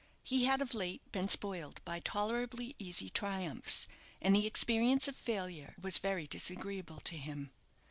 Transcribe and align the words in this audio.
He 0.23 0.45
had 0.45 0.61
of 0.63 0.73
late 0.73 1.03
been 1.11 1.29
spoiled 1.29 1.79
by 1.85 1.99
tolerably 1.99 2.75
easy 2.79 3.07
triumphs, 3.11 3.87
and 4.19 4.35
the 4.35 4.47
experience 4.47 5.07
of 5.07 5.15
failure 5.15 5.75
was 5.79 5.99
very 5.99 6.25
disagreeable 6.25 7.01
to 7.01 7.17
him. 7.17 7.51